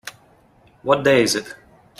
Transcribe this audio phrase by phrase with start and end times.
[0.81, 1.55] What day is it?